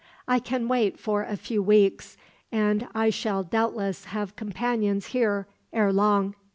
I 0.27 0.39
can 0.39 0.67
wait 0.67 0.97
for 0.99 1.21
a 1.21 1.37
few 1.37 1.61
weeks, 1.61 2.17
and 2.51 2.87
I 2.95 3.11
shall 3.11 3.43
doubtless 3.43 4.05
have 4.05 4.35
companions 4.35 5.05
here, 5.13 5.45
ere 5.71 5.93
long." 5.93 6.33